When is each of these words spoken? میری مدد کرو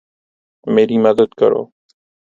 میری 0.73 0.97
مدد 1.05 1.31
کرو 1.39 1.63